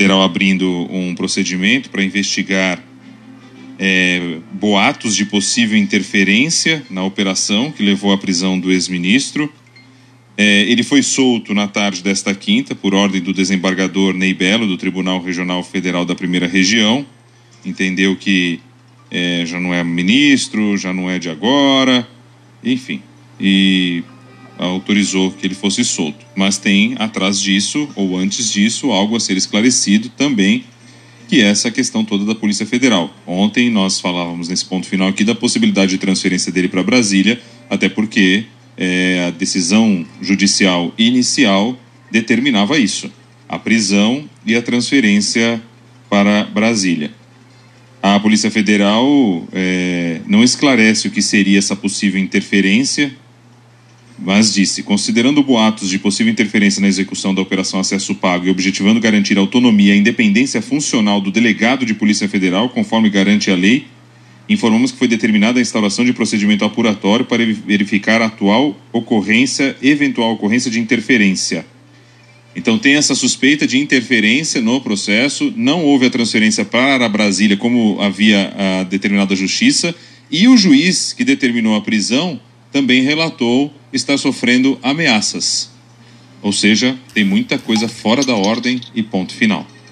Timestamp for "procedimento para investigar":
1.14-2.82